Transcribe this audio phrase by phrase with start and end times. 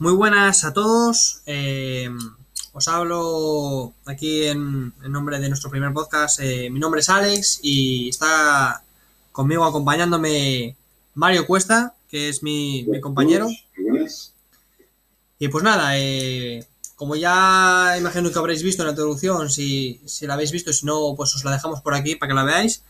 [0.00, 1.42] Muy buenas a todos.
[1.44, 2.08] Eh,
[2.72, 6.38] os hablo aquí en, en nombre de nuestro primer podcast.
[6.40, 8.84] Eh, mi nombre es Alex y está
[9.32, 10.76] conmigo acompañándome
[11.14, 13.48] Mario Cuesta, que es mi, mi compañero.
[15.40, 20.28] Y pues nada, eh, como ya imagino que habréis visto en la introducción, si, si
[20.28, 22.84] la habéis visto, si no, pues os la dejamos por aquí para que la veáis.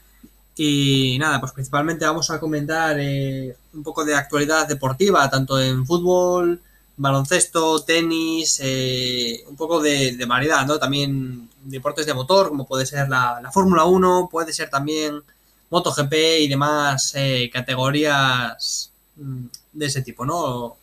[0.56, 5.86] Y nada, pues principalmente vamos a comentar eh, un poco de actualidad deportiva, tanto en
[5.86, 6.60] fútbol,
[6.98, 10.78] baloncesto, tenis, eh, un poco de, de, variedad, ¿no?
[10.78, 15.22] También deportes de motor, como puede ser la, la Fórmula 1, puede ser también
[15.70, 20.76] MotoGP y demás eh, categorías mm, de ese tipo, ¿no?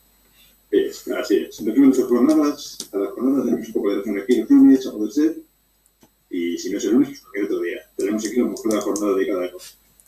[0.70, 1.60] Es, así es.
[1.60, 4.92] Empezamos nuestras jornadas, a las jornadas tenemos un poco de razón aquí el lunes, a
[4.92, 5.36] poder ser.
[6.30, 7.78] Y si no es el lunes, pues cualquier otro día.
[7.96, 9.58] Tenemos aquí a lo mejor la jornada dedicada a eso.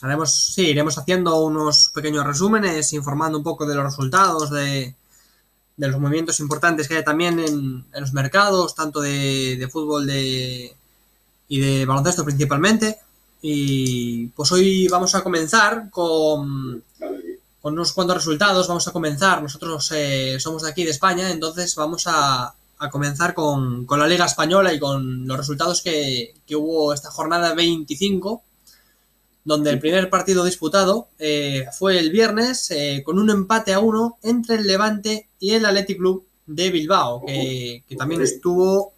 [0.00, 4.94] Haremos, sí, iremos haciendo unos pequeños resúmenes, informando un poco de los resultados, de,
[5.78, 10.77] de los movimientos importantes que hay también en, los mercados, tanto de, de fútbol de,
[11.48, 12.98] y de baloncesto principalmente.
[13.41, 16.83] Y pues hoy vamos a comenzar con,
[17.62, 18.67] con unos cuantos resultados.
[18.67, 23.33] Vamos a comenzar, nosotros eh, somos de aquí de España, entonces vamos a, a comenzar
[23.33, 28.42] con, con, la Liga Española y con los resultados que, que hubo esta jornada 25
[29.48, 34.18] donde el primer partido disputado eh, fue el viernes eh, con un empate a uno
[34.22, 38.92] entre el Levante y el Athletic Club de Bilbao, que, que también estuvo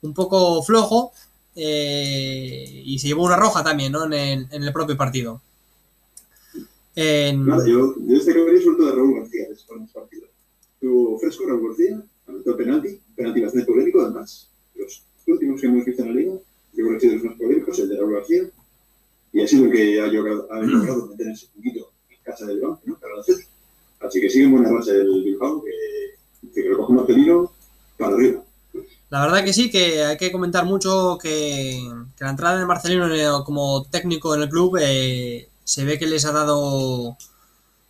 [0.00, 1.12] un poco flojo
[1.54, 4.06] eh, y se llevó una roja también ¿no?
[4.06, 5.42] en, el, en el propio partido.
[6.94, 7.44] En...
[7.44, 10.26] Nada, yo, yo destacaría sobre todo de Raúl García de ese partido.
[10.80, 14.48] Tuvo fresco Raúl García, anotó penalti, penalti bastante polémico además.
[14.74, 17.26] Los últimos que hemos visto en la liga, yo creo que ha sido de los
[17.26, 18.50] más polémicos, el de Raúl García
[19.36, 22.56] y ha sido el que ha logrado, ha logrado meterse un poquito en casa del
[22.56, 22.98] Bilbao, ¿no?
[22.98, 23.12] Para.
[24.08, 27.52] Así que sigue en buena racha el Bilbao, que, que lo coge más peligro
[27.98, 28.42] para arriba.
[29.10, 33.44] La verdad que sí, que hay que comentar mucho que, que la entrada de Marcelino
[33.44, 37.18] como técnico en el club eh, se ve que les ha dado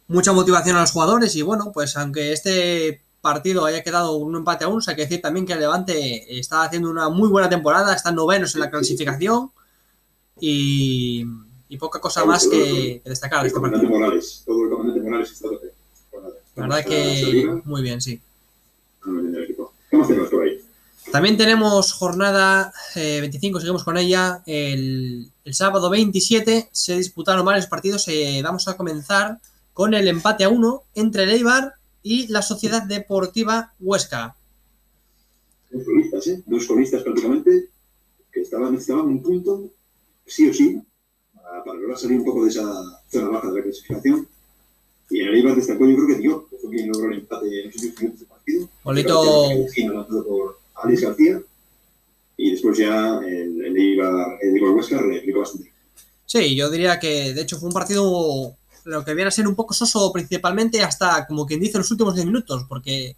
[0.09, 4.65] mucha motivación a los jugadores y bueno, pues aunque este partido haya quedado un empate
[4.65, 7.95] a uno, hay que decir también que el Levante está haciendo una muy buena temporada,
[7.95, 9.53] están novenos en la clasificación
[10.41, 11.25] y,
[11.69, 14.01] y poca cosa más que, que destacar de este comandante partido.
[14.01, 15.73] Morales, todo el comandante Morales está tope.
[16.57, 18.21] La verdad que muy bien, sí.
[19.01, 20.61] ¿Cómo hacemos por ahí?
[21.13, 24.43] También tenemos jornada eh, 25, seguimos con ella.
[24.47, 28.09] El, el, sábado 27 se disputaron varios partidos.
[28.09, 29.39] Eh, vamos a comenzar
[29.73, 34.35] con el empate a uno entre el Eibar y la Sociedad Deportiva Huesca.
[35.71, 36.43] Dos colistas, ¿eh?
[36.47, 37.69] Dos colistas prácticamente,
[38.33, 39.71] que estaban, necesitaban un punto,
[40.27, 40.83] sí o sí,
[41.33, 42.65] para, lograr salir un poco de esa
[43.11, 44.29] zona baja de la clasificación.
[45.09, 47.67] Y en el Eibar destacó, yo creo que que fue quien logró el empate en
[47.67, 48.69] los últimos minutos del partido.
[48.83, 49.49] Golito.
[49.95, 51.41] lanzado por Alex García.
[52.37, 55.73] Y después ya el, el Eibar, el Eibar Huesca replicó bastante.
[56.27, 58.57] Sí, yo diría que de hecho fue un partido
[58.87, 62.15] lo que viene a ser un poco soso principalmente hasta como quien dice los últimos
[62.15, 63.17] 10 minutos, porque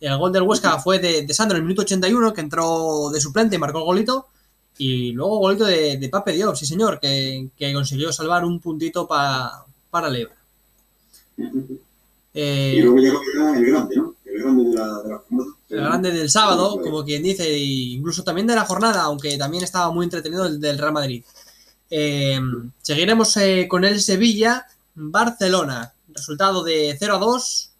[0.00, 3.20] el gol del Huesca fue de, de Sandro en el minuto 81, que entró de
[3.20, 4.26] suplente y marcó el golito,
[4.78, 9.06] y luego golito de, de Pape Diop, sí señor, que, que consiguió salvar un puntito
[9.06, 10.36] pa, para Eibar.
[12.34, 13.20] Eh, y luego llegó
[13.54, 14.14] el grande, ¿no?
[14.24, 15.22] El grande de la, de la
[15.72, 19.64] el grande del sábado, como quien dice, e incluso también de la jornada, aunque también
[19.64, 21.24] estaba muy entretenido el del Real Madrid.
[21.88, 22.38] Eh,
[22.82, 25.94] seguiremos eh, con el Sevilla Barcelona.
[26.08, 27.70] Resultado de 0 a 2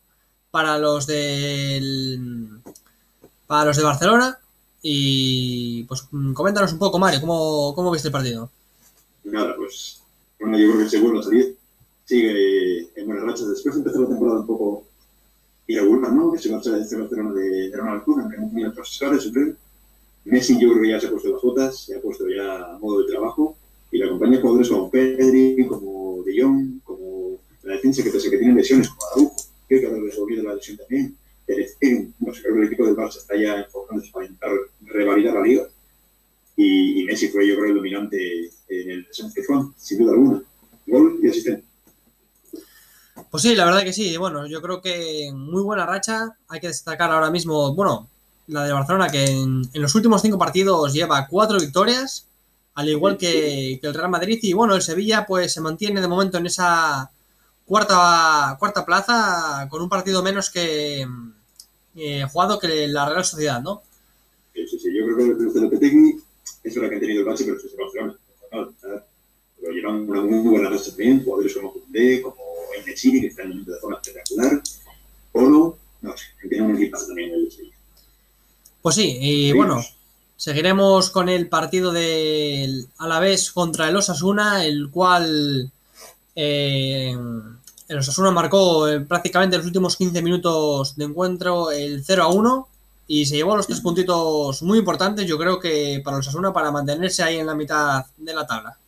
[0.50, 2.60] para los del
[3.46, 4.38] para los de Barcelona.
[4.82, 6.02] Y pues
[6.34, 8.50] coméntanos un poco, Mario, ¿cómo, cómo viste el partido?
[9.24, 10.02] Nada, pues
[10.40, 11.56] bueno, yo creo que se vuelve a salir.
[12.04, 13.48] Sigue en buenas rachas.
[13.48, 14.84] Después empezó la temporada un poco
[15.68, 16.34] irregular, ¿no?
[16.34, 19.54] Ese Barcelona de, de Ronald Koeman, que otras escalas, yo creo.
[20.24, 22.78] Messi yo creo que ya se ha puesto las botas, se ha puesto ya a
[22.78, 23.56] modo de trabajo
[23.90, 28.38] y la compañía de jugadores como Pedri, como De como la defensa que pese que
[28.38, 29.36] tienen lesiones, como Araujo,
[29.68, 31.16] creo que habrá resolvido la lesión también.
[31.46, 34.50] El equipo del Barça está ya enfocándose para intentar
[34.82, 35.62] revalidar la liga.
[36.56, 40.42] Y, Messi fue, yo creo, el dominante en el Sánchez Juan, sin duda alguna.
[40.86, 41.64] Gol y asistente.
[43.30, 44.16] Pues sí, la verdad que sí.
[44.16, 46.36] Bueno, yo creo que muy buena racha.
[46.48, 48.08] Hay que destacar ahora mismo, bueno,
[48.46, 52.28] la de Barcelona, que en, en los últimos cinco partidos lleva cuatro victorias,
[52.74, 54.38] al igual que, que, el Real Madrid.
[54.42, 57.10] Y bueno, el Sevilla pues se mantiene de momento en esa
[57.64, 61.06] cuarta, cuarta plaza con un partido menos que
[61.96, 63.82] eh, jugado que la Real Sociedad, ¿no?
[64.54, 64.88] Sí, sí, sí.
[64.96, 66.20] Yo creo que los de Lopetegui
[66.64, 68.16] es verdad que han tenido el bache, pero es Barcelona.
[69.60, 72.36] Pero llevan una muy buena racha también, jugadores como Koundé, como
[72.78, 74.62] Enesiri, que están en una zona espectacular.
[75.32, 77.76] Olo, no sé, tiene un equipazo también el Sevilla.
[78.82, 79.80] Pues sí, y bueno,
[80.36, 85.70] seguiremos con el partido del Alavés contra el Osasuna, el cual
[86.34, 87.16] eh,
[87.92, 92.28] el Osasuna marcó eh, prácticamente en los últimos 15 minutos de encuentro el 0 a
[92.32, 92.68] 1
[93.06, 96.70] y se llevó los tres puntitos muy importantes, yo creo que para el Osasuna para
[96.70, 98.78] mantenerse ahí en la mitad de la tabla.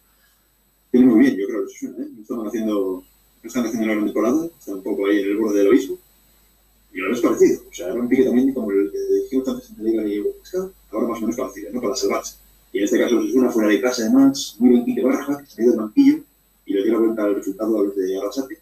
[0.90, 2.08] Tiene muy bien, yo creo, que ¿eh?
[2.16, 3.04] No están haciendo,
[3.42, 5.98] están haciendo una gran temporada, están un poco ahí en el borde del abismo.
[6.94, 7.62] Y ahora es parecido.
[7.68, 10.22] O sea, era un pique también como el que dijimos antes en la Liga y
[10.92, 11.80] ahora más o menos parecido, ¿no?
[11.82, 12.36] Para salvarse.
[12.72, 15.46] Y en este caso es una fuera de casa, además, muy bien Quique Barja, que
[15.46, 16.18] salió del banquillo
[16.66, 18.53] y le dio la vuelta al resultado a los de Arrasate.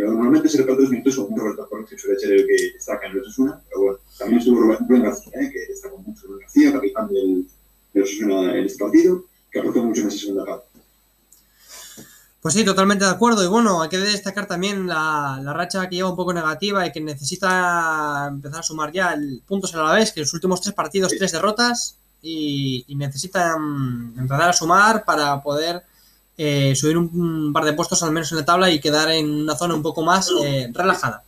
[0.00, 3.06] Normalmente se reparte dos minutos con un Roberto Torres, que suele ser el que destaca
[3.06, 5.50] en el Osasuna, pero bueno, también estuvo Rubén García, ¿eh?
[5.52, 7.46] que destacó mucho Rubén García, capitán del,
[7.92, 10.68] del Osasuna en este partido, que aportó mucho en esa segunda parte.
[12.40, 13.44] Pues sí, totalmente de acuerdo.
[13.44, 17.00] Y bueno, hay que destacar también la, racha que lleva un poco negativa y que
[17.00, 20.74] necesita empezar a sumar ya el, puntos a la vez, que en los últimos tres
[20.74, 25.82] partidos, tres derrotas, y, y necesita mm, empezar a sumar para poder
[26.40, 29.56] eh, subir un, par de puestos al menos en la tabla y quedar en una
[29.56, 31.24] zona un poco más eh, relajada.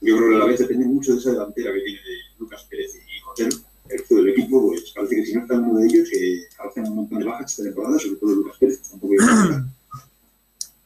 [0.00, 2.00] Yo creo que a la vez depende mucho de esa delantera que tiene
[2.38, 3.56] Lucas Pérez y Jotero.
[3.88, 6.86] El resto del equipo, pues parece que si no está uno de ellos, que hacen
[6.86, 9.64] un montón de bajas esta temporada, sobre todo Lucas Pérez, que está un poco irregular.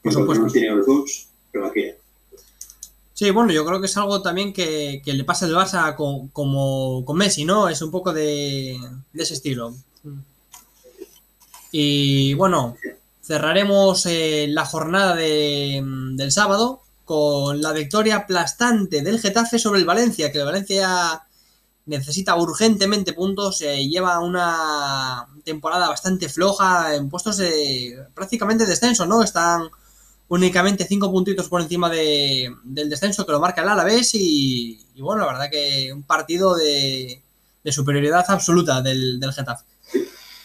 [0.03, 0.45] Por supuesto.
[0.45, 2.01] nos tiene a los dos, pero la que
[3.13, 6.29] Sí, bueno, yo creo que es algo también que, que le pasa al Barça con,
[6.29, 7.69] como con Messi, ¿no?
[7.69, 8.79] Es un poco de,
[9.13, 9.75] de ese estilo.
[11.71, 12.79] Y bueno,
[13.35, 15.81] cerraremos eh, la jornada de-
[16.17, 21.23] del sábado con la victoria aplastante del Getafe sobre el Valencia, que el Valencia
[21.87, 29.23] necesita urgentemente puntos, eh, lleva una temporada bastante floja en puestos de prácticamente descenso, ¿no?
[29.23, 29.63] Están
[30.27, 35.01] únicamente cinco puntitos por encima de- del descenso que lo marca el Alavés y, y
[35.03, 37.23] bueno, la verdad que un partido de,
[37.63, 39.65] de superioridad absoluta del, del Getafe.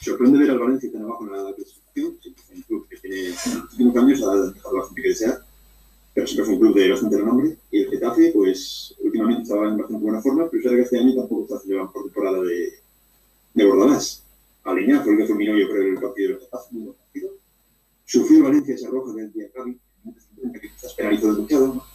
[0.03, 2.34] sorprende ver al Valencia tan abajo en la clasificación.
[3.15, 5.45] Sí, es un club que tiene, en los últimos años ha dejado bastante que desear,
[6.13, 7.57] pero siempre fue un club de bastante renombre.
[7.71, 11.15] Y el Getafe, pues últimamente estaba en bastante buena forma, pero verdad que este año
[11.15, 12.73] tampoco está haciendo la mejor temporada de,
[13.53, 14.23] de Bordalás.
[14.65, 17.29] Alineado fue el que fulminó, yo creo, el partido del Getafe, muy buen partido.
[18.03, 19.79] Sufrió Valencia esa roja del Diacabi,
[20.53, 21.85] que quizás penalizó demasiado,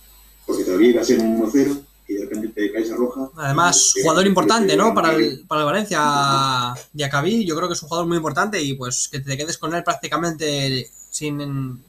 [0.46, 1.80] porque todavía iba a ser un 1-0
[2.10, 3.30] y de repente te cae esa roja.
[3.36, 4.92] Además, jugador importante, ¿no?
[4.92, 8.74] Para el, para el Valencia, Diacabí, yo creo que es un jugador muy importante y
[8.74, 11.80] pues que te quedes con él prácticamente sin,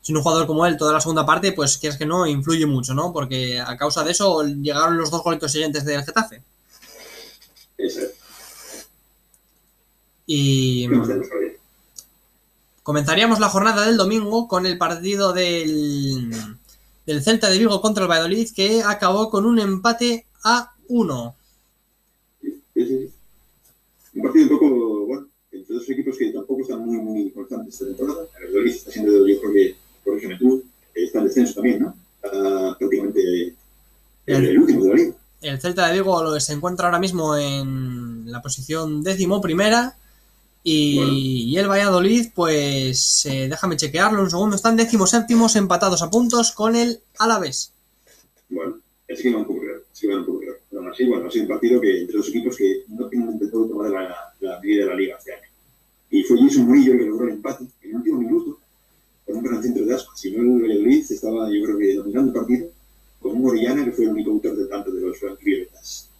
[0.00, 2.94] sin un jugador como él toda la segunda parte, pues quieres que no, influye mucho,
[2.94, 3.12] ¿no?
[3.12, 6.42] Porque a causa de eso llegaron los dos golitos siguientes del Getafe.
[7.76, 8.12] Es.
[10.24, 10.88] Y
[12.82, 16.30] comenzaríamos la jornada del domingo con el partido del,
[17.06, 21.36] del Celta de Vigo contra el Valladolid que acabó con un empate a 1.
[22.42, 23.10] Sí, sí, sí.
[24.14, 27.86] Un partido un poco, bueno, entre dos equipos que tampoco están muy, muy constantes esta
[27.86, 28.26] temporada.
[28.38, 30.64] El Valladolid está siendo, yo creo que, corrígeme tú,
[30.94, 31.94] está en descenso también, ¿no?
[32.22, 33.54] Está prácticamente
[34.26, 35.14] el, el último de la liga.
[35.42, 39.96] El Celta de Vigo se encuentra ahora mismo en la posición décimo primera
[40.68, 41.12] y, Bueno.
[41.14, 46.50] y el Valladolid, pues eh, déjame chequearlo un segundo, están décimos séptimos empatados a puntos
[46.50, 47.72] con el Alavés.
[48.48, 50.60] Bueno, es que va un poco peor, es que va un poco peor.
[50.68, 53.30] Pero aún así, bueno, ha sido un partido que entre dos equipos que no tienen
[53.30, 55.48] intentado tomar la, la medida de la liga este año.
[56.10, 58.58] Y fue Jason Murillo el que logró el empate en el último minuto,
[59.24, 60.16] con un gran centro de asco.
[60.16, 62.66] Si no, el Valladolid estaba, yo creo que, dominando el partido,
[63.20, 66.10] con un Orellana que fue el único autor de tanto de los franquivioletas.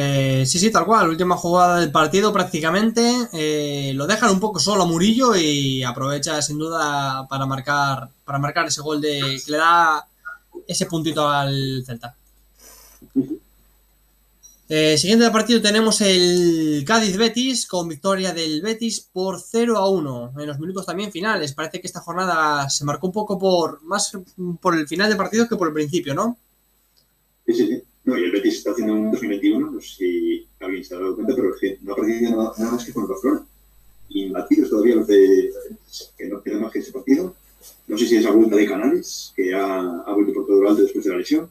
[0.00, 3.02] Eh, sí, sí, tal cual, última jugada del partido prácticamente,
[3.32, 8.38] eh, lo dejan un poco solo a Murillo y aprovecha sin duda para marcar, para
[8.38, 10.06] marcar ese gol de, que le da
[10.68, 12.14] ese puntito al Celta.
[14.68, 20.46] Eh, siguiente partido tenemos el Cádiz-Betis con victoria del Betis por 0 a 1 en
[20.46, 21.54] los minutos también finales.
[21.54, 24.12] Parece que esta jornada se marcó un poco por más
[24.60, 26.38] por el final del partido que por el principio, ¿no?
[27.44, 27.87] Sí, sí, sí.
[28.08, 31.14] No, y el Betis está haciendo un 2021, no sé si alguien se ha dado
[31.14, 33.46] cuenta, pero es que no ha perdido nada, más que con el Barcelona.
[34.08, 35.52] Imbatidos todavía los de
[36.16, 37.36] que no queda más que ese partido.
[37.86, 40.84] No sé si es la vuelta de Canales, que ha, vuelto por todo lo alto
[40.84, 41.50] después de la lesión.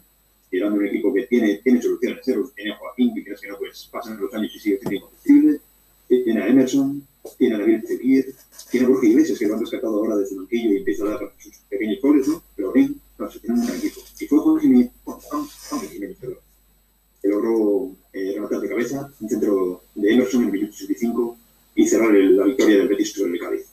[0.50, 2.28] Y era un equipo que tiene, tiene soluciones.
[2.28, 2.36] ¿eh?
[2.56, 5.60] Tiene a Joaquín, que crees que no, pues pasan los años y sigue siendo incompetible.
[6.08, 7.06] Tiene a Emerson,
[7.38, 8.34] tiene a David Fekir,
[8.72, 11.10] tiene a Borja Iglesias, que lo han rescatado ahora desde el banquillo y empieza a
[11.10, 12.42] dar sus pequeños goles, ¿no?
[12.56, 14.02] Pero bien, no sé, tiene un gran equipo.
[14.20, 15.48] Y fue Jiménez, Juan,
[15.92, 16.18] Jiménez,
[17.28, 21.38] que logró eh, rematar de cabeza un centro de Emerson en el minuto 65
[21.76, 23.66] y cerrar el- la victoria del Betis sobre el Cádiz.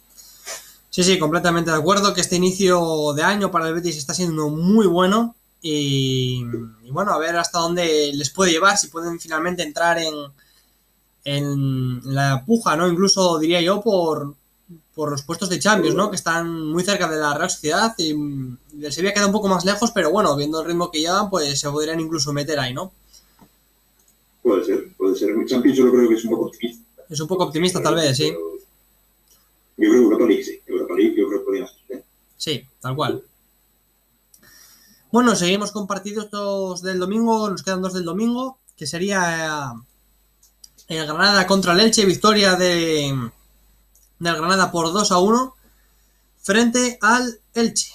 [0.90, 4.48] Sí, sí, completamente de acuerdo que este inicio de año para el Betis está siendo
[4.50, 5.34] muy bueno
[5.66, 6.44] Y,
[6.84, 10.14] y bueno, a ver hasta dónde les puede llevar, si pueden finalmente entrar en,
[11.24, 12.88] en la puja, ¿no?
[12.88, 14.34] Incluso diría yo por,
[14.94, 16.10] por los puestos de Champions, ¿no?
[16.10, 19.64] Que están muy cerca de la Real Sociedad y el Sevilla queda un poco más
[19.64, 22.92] lejos, pero bueno, viendo el ritmo que llevan, pues se podrían incluso meter ahí, ¿no?
[24.44, 25.34] Puede ser, puede ser.
[25.46, 26.84] Champions yo creo que es un poco optimista.
[27.08, 28.30] Es un poco optimista tal vez, sí.
[28.30, 28.36] Yo
[29.76, 30.60] creo que Europa League sí.
[30.66, 31.96] Europa League yo creo que podría ser.
[31.96, 32.04] ¿eh?
[32.36, 33.24] Sí, tal cual.
[35.10, 39.72] Bueno, seguimos con partidos del domingo, nos quedan dos del domingo, que sería
[40.88, 43.16] el Granada contra el Elche, victoria de,
[44.18, 45.54] del Granada por 2 a 1
[46.42, 47.92] frente al Elche.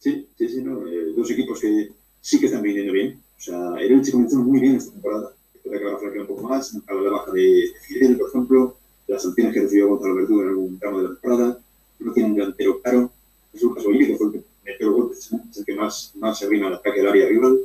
[0.00, 3.21] Sí, sí, sí, no, eh, dos equipos que sí que están viniendo bien.
[3.42, 5.32] Sea, el Elche comenzó muy bien esta temporada.
[5.52, 8.76] Espera que flaquea un poco más, a la baja de Fidel, por ejemplo,
[9.08, 11.58] las sanciones que recibió Gonzalo Verdú en algún tramo de la temporada,
[11.98, 13.10] no tiene un delantero claro.
[13.52, 16.38] Es un caso que fue el que metió los golpes, es el que más, más
[16.38, 17.58] se arrima al ataque del área rival.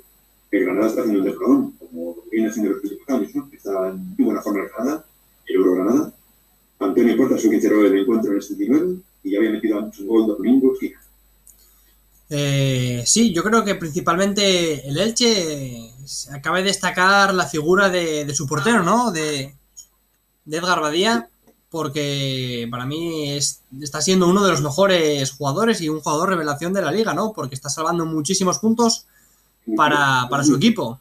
[0.50, 3.50] El Granada está haciendo el temporadón, como viene haciendo los últimos años, ¿no?
[3.54, 5.06] Está en muy buena forma el Granada,
[5.46, 6.14] el Euro Granada.
[6.80, 10.04] Antonio Porta su que cerró el encuentro en el 79 y ya había metido muchos
[10.08, 10.92] goles domingos y
[12.30, 15.92] eh, sí, yo creo que principalmente el Elche
[16.32, 19.12] acaba de destacar la figura de, de su portero, ¿no?
[19.12, 19.56] De,
[20.46, 21.30] de, Edgar Badía,
[21.70, 26.74] porque para mí es, está siendo uno de los mejores jugadores y un jugador revelación
[26.74, 27.32] de la liga, ¿no?
[27.32, 29.06] Porque está salvando muchísimos puntos
[29.76, 31.00] para, para su equipo.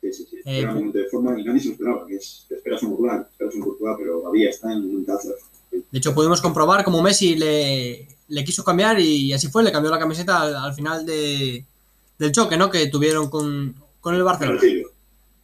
[0.00, 0.36] Sí, sí, sí.
[0.44, 3.60] Eh, de forma y nadie se esperaba, que es, te esperas un Courtois, esperas un
[3.60, 5.28] Courtois, pero Badía está en un tazo.
[5.70, 9.90] De hecho, pudimos comprobar cómo Messi le, le quiso cambiar y así fue, le cambió
[9.90, 11.64] la camiseta al, al final de,
[12.18, 12.70] del choque, ¿no?
[12.70, 14.58] Que tuvieron con, con el Barcelona.
[14.58, 14.90] Merecido,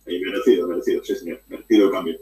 [0.07, 2.17] merecido, merecido, sí, señor, merecido el cambio.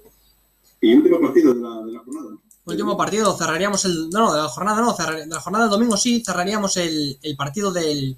[0.80, 2.40] Y último partido de la, de la jornada, ¿no?
[2.64, 4.10] Último partido, cerraríamos el.
[4.10, 7.36] No, de la jornada no, cerrar, de la jornada del domingo sí, cerraríamos el, el
[7.36, 8.16] partido del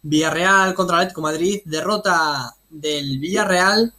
[0.00, 1.60] Villarreal contra el Atlético Madrid.
[1.66, 3.92] Derrota del Villarreal,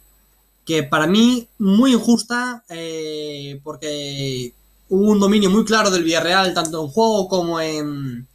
[0.64, 4.52] que para mí muy injusta, eh, porque
[4.94, 8.26] un dominio muy claro del Villarreal, tanto en juego como en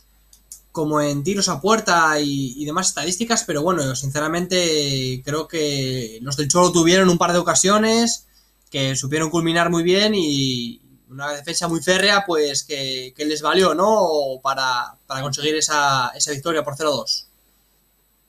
[0.71, 6.47] como en tiros a puerta y, demás estadísticas, pero bueno, sinceramente creo que los del
[6.47, 8.27] Cholo tuvieron un par de ocasiones
[8.69, 14.39] que supieron culminar muy bien y una defensa muy férrea, pues que, les valió, ¿no?
[14.43, 17.25] Para, para conseguir esa, esa, victoria por 0-2.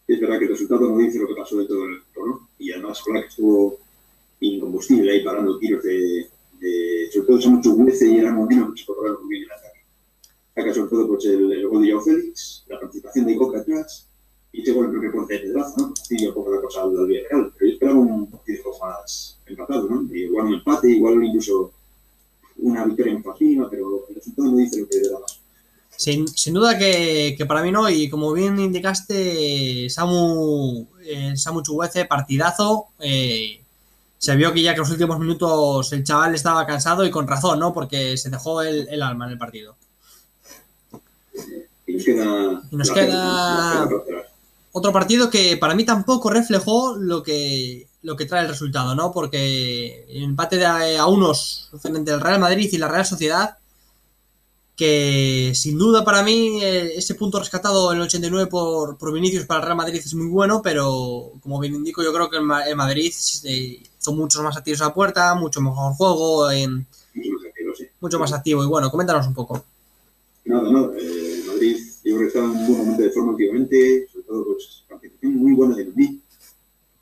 [0.08, 2.48] Es verdad que el resultado no dice lo que pasó dentro del ¿no?
[2.58, 3.78] Y además con la que estuvo
[4.40, 6.26] incombustible ahí parando tiros de,
[6.60, 9.52] de sobre todo ese mucho Gulece y era Molino que se corrieron muy bien en
[9.52, 9.80] ataque.
[10.56, 14.06] Acá sobre todo pues el, el gol de Joao Félix, la participación de Coca atrás
[14.52, 15.94] y llegó el primer corte de pedazo, ¿no?
[16.02, 20.14] Sí, un poco la cosa al Villarreal, pero yo esperaba un partido más empatado, ¿no?
[20.14, 21.72] Igual un empate, igual incluso
[22.58, 25.40] una victoria en Fajima, pero el resultado no dice lo que era más.
[25.96, 31.62] Sin, sin, duda que, que, para mí no, y como bien indicaste, Samu, eh, Samu
[31.62, 32.86] Chuguece, partidazo.
[32.98, 33.59] Eh,
[34.20, 37.26] se vio que ya que en los últimos minutos el chaval estaba cansado y con
[37.26, 37.72] razón, ¿no?
[37.72, 39.76] Porque se dejó el, el alma en el partido.
[41.86, 43.88] Y nos queda, y nos queda
[44.72, 49.10] otro partido que para mí tampoco reflejó lo que, lo que trae el resultado, ¿no?
[49.10, 53.56] Porque el empate de a, a unos frente al Real Madrid y la Real Sociedad
[54.76, 59.46] que sin duda para mí eh, ese punto rescatado en el 89 por, por Vinicius
[59.46, 62.44] para el Real Madrid es muy bueno, pero como bien indico yo creo que el,
[62.66, 63.12] el Madrid
[63.44, 66.66] eh, hizo muchos más activos a la puerta, mucho mejor juego, eh,
[68.00, 68.64] mucho más activo.
[68.64, 69.62] Y bueno, coméntanos un poco.
[70.44, 74.08] Nada, nada, eh, Madrid yo creo que está en un buen momento de forma últimamente,
[74.10, 76.20] sobre todo pues participación muy buena de Mendy,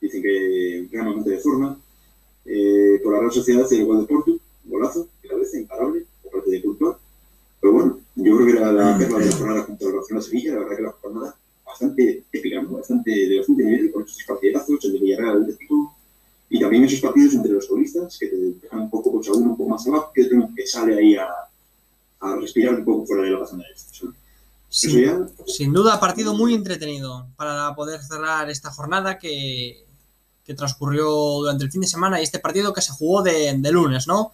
[0.01, 1.79] dicen que en gran momento de forma,
[2.45, 6.33] eh, por la Real Sociedad el gol de Porto, golazo, que la vez imparable, por
[6.33, 6.97] parte de Courtois,
[7.61, 10.53] pero bueno, yo creo que era la perla de la jornada contra el Barcelona Sevilla,
[10.53, 12.69] la verdad que la jornada bastante épica, ¿no?
[12.71, 15.95] bastante, de bastante nivel, con estos partidazos, el de Villarreal, el Atlético,
[16.49, 19.51] y también esos partidos entre los futbolistas que te dejan un poco, pues a uno
[19.51, 21.27] un poco más abajo, que otro que sale ahí a,
[22.21, 24.09] a respirar un poco fuera de la zona de estos.
[24.71, 25.19] Sin, ya...
[25.47, 29.83] sin, duda, partido muy entretenido para poder cerrar esta jornada que,
[30.45, 33.71] que, transcurrió durante el fin de semana y este partido que se jugó de, de
[33.71, 34.33] lunes, ¿no?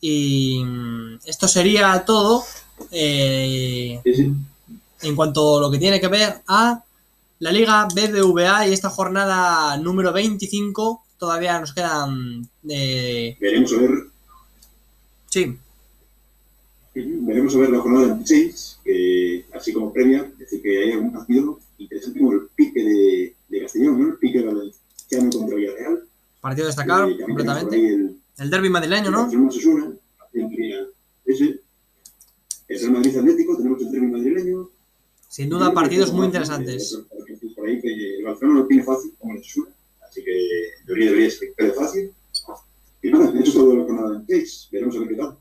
[0.00, 0.62] Y
[1.24, 2.44] esto sería todo
[2.90, 4.32] eh, sí, sí.
[5.02, 6.82] en cuanto a lo que tiene que ver a
[7.38, 11.02] la Liga BBVA y esta jornada número 25.
[11.24, 12.46] Todavía nos quedan.
[12.68, 13.34] Eh...
[13.40, 13.90] Veremos a ver.
[15.30, 15.56] Sí.
[16.94, 21.14] Veremos a ver la jornada 26, que así como previa, es decir, que hay algún
[21.14, 24.08] partido interesante como el pique de, de Castellón, ¿no?
[24.08, 26.02] El pique valenciano contra Villarreal.
[26.42, 27.76] Partido destacado, Eh, tenemos completamente.
[27.88, 29.22] el, El derby madrileño, ¿no?
[29.22, 29.92] Barcelona Osasuna,
[31.24, 31.60] ese.
[32.68, 34.68] El Real Madrid Atlético, tenemos el derbi madrileño.
[35.30, 36.98] Sin sin duda partidos muy interesantes.
[37.56, 39.68] Por ahí que el Barcelona lo tiene fácil, como el Sur,
[40.06, 40.30] así que
[40.80, 42.12] en teoría debería ser fácil.
[43.02, 44.68] Y nada, eso es todo Case.
[44.72, 45.36] Veremos a ver qué tal.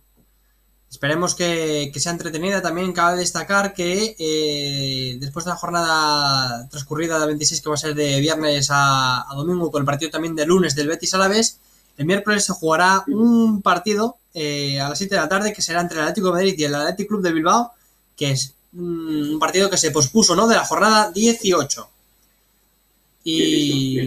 [0.89, 2.62] Esperemos que, que, sea entretenida.
[2.62, 7.77] También cabe destacar que eh, después de la jornada transcurrida de 26, que va a
[7.77, 11.17] ser de viernes a, a, domingo, con el partido también de lunes del Betis a
[11.17, 11.57] la vez,
[11.98, 15.81] el miércoles se jugará un partido eh, a las 7 de la tarde que será
[15.81, 17.72] entre el Atlético de Madrid y el Atlético Club de Bilbao,
[18.15, 20.48] que es un partido que se pospuso, ¿no?
[20.48, 21.89] De la jornada 18.
[23.25, 24.00] Y,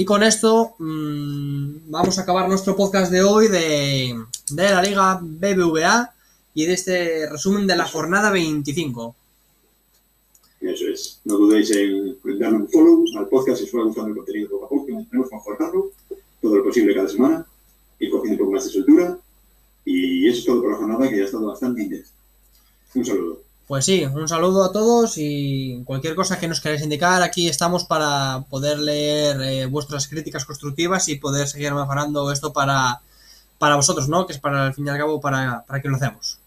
[0.00, 4.18] y con esto mmm, vamos a acabar nuestro podcast de hoy de,
[4.50, 6.14] de, la Liga BBVA
[6.54, 9.14] y de este resumen de la jornada 25.
[10.62, 11.20] Eso es.
[11.26, 14.64] No dudéis en darle un follow al podcast si os va gustando el contenido poco
[14.64, 15.90] a poco, tenemos mejorarlo
[16.40, 17.46] todo lo posible cada semana,
[17.98, 19.18] ir cogiendo un poco más de soltura.
[19.84, 22.14] Y eso es todo por la jornada que ya ha estado bastante intensa.
[22.94, 23.42] Un saludo.
[23.70, 27.84] Pues sí, un saludo a todos y cualquier cosa que nos queráis indicar, aquí estamos
[27.84, 33.00] para poder leer eh, vuestras críticas constructivas y poder seguir mejorando esto para,
[33.58, 34.26] para vosotros, ¿no?
[34.26, 36.40] Que es para, al fin y al cabo, para, para que lo hacemos.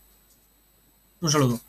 [1.21, 1.61] Un saludo.